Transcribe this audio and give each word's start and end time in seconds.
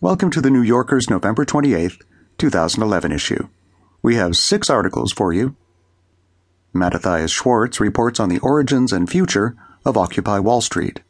Welcome 0.00 0.30
to 0.30 0.40
the 0.40 0.48
New 0.48 0.62
Yorker's 0.62 1.10
November 1.10 1.44
28th, 1.44 2.02
2011 2.38 3.10
issue. 3.10 3.48
We 4.00 4.14
have 4.14 4.36
six 4.36 4.70
articles 4.70 5.10
for 5.10 5.32
you. 5.32 5.56
Mattathias 6.72 7.32
Schwartz 7.32 7.80
reports 7.80 8.20
on 8.20 8.28
the 8.28 8.38
origins 8.38 8.92
and 8.92 9.10
future 9.10 9.56
of 9.84 9.96
Occupy 9.96 10.38
Wall 10.38 10.60
Street. 10.60 11.00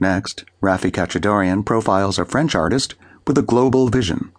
Next, 0.00 0.44
Raffi 0.62 0.92
Khatchadourian 0.92 1.66
profiles 1.66 2.16
a 2.20 2.24
French 2.24 2.54
artist 2.54 2.94
with 3.26 3.36
a 3.38 3.42
global 3.42 3.88
vision. 3.88 4.30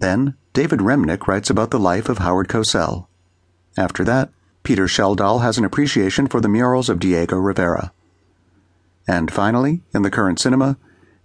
Then, 0.00 0.36
David 0.52 0.80
Remnick 0.80 1.26
writes 1.26 1.48
about 1.48 1.70
the 1.70 1.80
life 1.80 2.10
of 2.10 2.18
Howard 2.18 2.48
Cosell. 2.48 3.06
After 3.78 4.04
that, 4.04 4.28
Peter 4.62 4.84
Schjeldahl 4.84 5.40
has 5.40 5.56
an 5.56 5.64
appreciation 5.64 6.26
for 6.26 6.42
the 6.42 6.50
murals 6.50 6.90
of 6.90 6.98
Diego 6.98 7.38
Rivera. 7.38 7.94
And 9.08 9.32
finally, 9.32 9.80
in 9.94 10.02
the 10.02 10.10
current 10.10 10.38
cinema, 10.38 10.76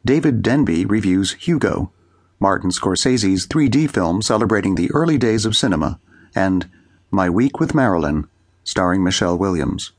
David 0.04 0.42
Denby 0.42 0.86
reviews 0.86 1.34
Hugo, 1.34 1.92
Martin 2.40 2.72
Scorsese's 2.72 3.46
3D 3.46 3.88
film 3.90 4.24
celebrating 4.24 4.74
the 4.74 4.90
early 4.92 5.18
days 5.18 5.46
of 5.46 5.56
cinema, 5.56 6.00
and 6.34 6.68
My 7.12 7.30
Week 7.30 7.60
with 7.60 7.76
Marilyn, 7.76 8.28
starring 8.64 9.04
Michelle 9.04 9.38
Williams. 9.38 9.92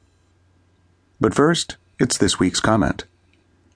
But 1.21 1.35
first, 1.35 1.77
it's 2.01 2.19
this 2.19 2.41
week's 2.41 2.59
comment. 2.59 3.05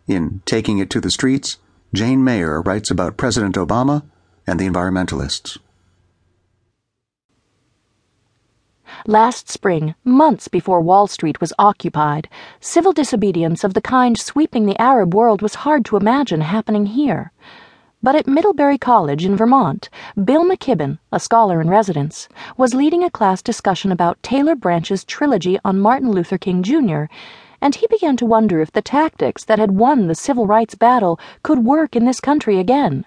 In 0.09 0.43
Taking 0.47 0.79
It 0.79 0.91
to 0.91 1.01
the 1.01 1.12
Streets, 1.12 1.59
Jane 1.95 2.25
Mayer 2.25 2.61
writes 2.61 2.91
about 2.91 3.16
President 3.16 3.55
Obama 3.55 4.02
and 4.49 4.59
the 4.59 4.66
environmentalists. 4.66 5.59
Last 9.09 9.48
spring, 9.48 9.95
months 10.02 10.48
before 10.48 10.80
Wall 10.80 11.06
Street 11.06 11.41
was 11.41 11.52
occupied, 11.60 12.28
civil 12.59 12.92
disobedience 12.92 13.62
of 13.62 13.73
the 13.73 13.80
kind 13.80 14.19
sweeping 14.19 14.66
the 14.66 14.77
Arab 14.80 15.15
world 15.15 15.42
was 15.42 15.62
hard 15.62 15.84
to 15.84 15.96
imagine 15.96 16.41
happening 16.41 16.87
here. 16.87 17.30
But 18.02 18.16
at 18.16 18.27
Middlebury 18.27 18.79
College 18.79 19.24
in 19.24 19.37
Vermont, 19.37 19.88
Bill 20.24 20.45
McKibben, 20.45 20.98
a 21.13 21.21
scholar 21.21 21.60
in 21.60 21.71
residence, 21.71 22.29
was 22.57 22.74
leading 22.74 23.04
a 23.04 23.10
class 23.10 23.43
discussion 23.43 23.93
about 23.93 24.21
Taylor 24.24 24.57
Branch's 24.57 25.04
trilogy 25.04 25.57
on 25.65 25.79
Martin 25.79 26.10
Luther 26.10 26.37
King 26.37 26.65
Jr., 26.65 27.04
and 27.60 27.76
he 27.76 27.87
began 27.88 28.16
to 28.16 28.26
wonder 28.26 28.60
if 28.60 28.73
the 28.73 28.82
tactics 28.82 29.45
that 29.45 29.60
had 29.60 29.70
won 29.70 30.09
the 30.09 30.16
civil 30.16 30.48
rights 30.48 30.74
battle 30.74 31.20
could 31.45 31.60
work 31.60 31.95
in 31.95 32.07
this 32.07 32.18
country 32.18 32.59
again. 32.59 33.07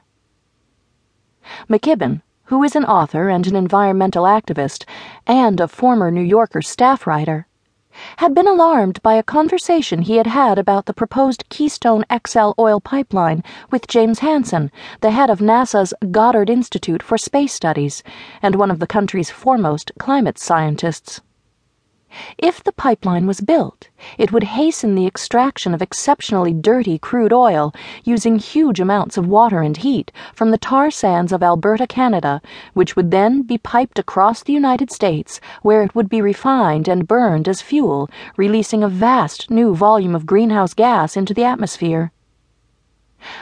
McKibben, 1.69 2.22
who 2.50 2.64
is 2.64 2.75
an 2.75 2.83
author 2.83 3.30
and 3.30 3.45
an 3.45 3.55
environmental 3.55 4.23
activist, 4.23 4.83
and 5.28 5.59
a 5.59 5.67
former 5.67 6.09
New 6.09 6.19
Yorker 6.19 6.64
staff 6.64 7.06
writer, 7.06 7.45
had 8.17 8.33
been 8.33 8.47
alarmed 8.47 9.00
by 9.03 9.14
a 9.14 9.22
conversation 9.22 10.02
he 10.02 10.17
had 10.17 10.25
had 10.25 10.58
about 10.58 10.88
the 10.88 10.94
proposed 10.94 11.47
Keystone 11.50 12.03
XL 12.28 12.53
oil 12.58 12.80
pipeline 12.80 13.44
with 13.69 13.88
James 13.88 14.19
Hansen, 14.19 14.72
the 15.02 15.11
head 15.11 15.30
of 15.30 15.39
NASA's 15.39 15.94
Goddard 16.09 16.50
Institute 16.50 17.03
for 17.03 17.19
Space 17.19 17.53
Studies 17.53 18.02
and 18.41 18.56
one 18.56 18.72
of 18.72 18.80
the 18.80 18.88
country's 18.88 19.30
foremost 19.30 19.91
climate 20.00 20.39
scientists. 20.39 21.22
If 22.40 22.64
the 22.64 22.72
pipeline 22.72 23.28
was 23.28 23.40
built, 23.40 23.90
it 24.18 24.32
would 24.32 24.44
hasten 24.44 24.96
the 24.96 25.06
extraction 25.06 25.76
of 25.76 25.82
exceptionally 25.82 26.54
dirty 26.54 26.98
crude 26.98 27.32
oil 27.32 27.72
using 28.04 28.40
huge 28.40 28.80
amounts 28.80 29.16
of 29.16 29.28
water 29.28 29.62
and 29.62 29.78
heat 29.78 30.12
from 30.34 30.50
the 30.50 30.58
tar 30.58 30.90
sands 30.90 31.32
of 31.32 31.44
Alberta, 31.44 31.86
Canada, 31.86 32.42
which 32.74 32.96
would 32.96 33.12
then 33.12 33.44
be 33.44 33.60
piped 33.60 34.00
across 34.00 34.42
the 34.42 34.54
United 34.54 34.92
States, 34.92 35.40
where 35.62 35.84
it 35.84 35.94
would 35.94 36.10
be 36.10 36.20
refined 36.22 36.88
and 36.88 37.08
burned 37.08 37.48
as 37.48 37.62
fuel, 37.62 38.10
releasing 38.38 38.84
a 38.84 38.90
vast 38.90 39.52
new 39.52 39.76
volume 39.76 40.16
of 40.16 40.26
greenhouse 40.26 40.74
gas 40.74 41.16
into 41.16 41.34
the 41.36 41.44
atmosphere. 41.44 42.12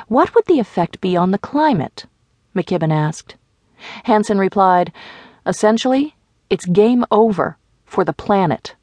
What 0.10 0.36
would 0.36 0.46
the 0.46 0.60
effect 0.60 1.00
be 1.00 1.16
on 1.16 1.32
the 1.32 1.38
climate? 1.38 2.06
McKibben 2.54 2.92
asked. 2.92 3.36
Hansen 4.04 4.40
replied, 4.40 4.92
Essentially, 5.46 6.16
it's 6.50 6.66
game 6.66 7.06
over 7.12 7.58
for 7.88 8.04
the 8.04 8.14
planet. 8.14 8.76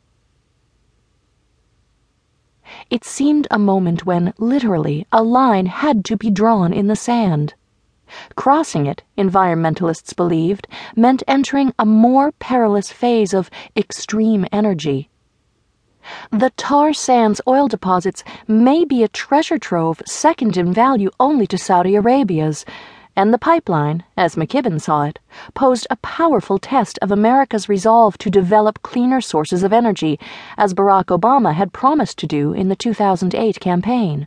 It 2.90 3.04
seemed 3.04 3.46
a 3.50 3.58
moment 3.58 4.04
when, 4.04 4.32
literally, 4.38 5.06
a 5.12 5.22
line 5.22 5.66
had 5.66 6.04
to 6.06 6.16
be 6.16 6.30
drawn 6.30 6.72
in 6.72 6.88
the 6.88 6.96
sand. 6.96 7.54
Crossing 8.34 8.86
it, 8.86 9.02
environmentalists 9.16 10.16
believed, 10.16 10.66
meant 10.96 11.22
entering 11.28 11.72
a 11.78 11.86
more 11.86 12.32
perilous 12.32 12.90
phase 12.90 13.32
of 13.32 13.50
extreme 13.76 14.46
energy. 14.50 15.10
The 16.30 16.50
tar 16.56 16.92
sands 16.92 17.40
oil 17.46 17.68
deposits 17.68 18.24
may 18.46 18.84
be 18.84 19.02
a 19.02 19.08
treasure 19.08 19.58
trove 19.58 20.02
second 20.06 20.56
in 20.56 20.72
value 20.72 21.10
only 21.20 21.46
to 21.46 21.58
Saudi 21.58 21.94
Arabia's 21.94 22.64
and 23.16 23.32
the 23.32 23.38
pipeline, 23.38 24.04
as 24.16 24.34
McKibben 24.34 24.80
saw 24.80 25.04
it, 25.04 25.20
posed 25.54 25.86
a 25.88 25.96
powerful 25.96 26.58
test 26.58 26.98
of 27.00 27.12
America's 27.12 27.68
resolve 27.68 28.18
to 28.18 28.30
develop 28.30 28.82
cleaner 28.82 29.20
sources 29.20 29.62
of 29.62 29.72
energy, 29.72 30.18
as 30.56 30.74
Barack 30.74 31.06
Obama 31.06 31.54
had 31.54 31.72
promised 31.72 32.18
to 32.18 32.26
do 32.26 32.52
in 32.52 32.68
the 32.68 32.76
2008 32.76 33.60
campaign. 33.60 34.26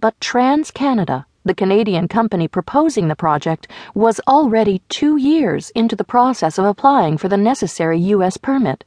But 0.00 0.18
TransCanada, 0.20 1.26
the 1.44 1.54
Canadian 1.54 2.08
company 2.08 2.48
proposing 2.48 3.08
the 3.08 3.16
project, 3.16 3.68
was 3.94 4.20
already 4.26 4.82
two 4.88 5.16
years 5.16 5.70
into 5.70 5.96
the 5.96 6.04
process 6.04 6.58
of 6.58 6.64
applying 6.64 7.18
for 7.18 7.28
the 7.28 7.36
necessary 7.36 7.98
U.S. 7.98 8.36
permit. 8.36 8.84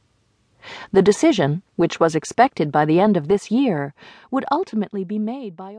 The 0.92 1.02
decision, 1.02 1.62
which 1.76 2.00
was 2.00 2.14
expected 2.14 2.72
by 2.72 2.84
the 2.84 3.00
end 3.00 3.16
of 3.16 3.28
this 3.28 3.50
year, 3.50 3.94
would 4.30 4.44
ultimately 4.50 5.04
be 5.04 5.18
made 5.18 5.56
by 5.56 5.72